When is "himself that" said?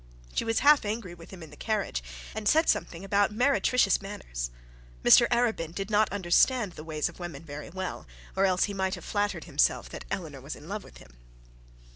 9.43-10.05